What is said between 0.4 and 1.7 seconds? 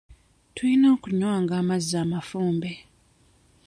Tulina okunywanga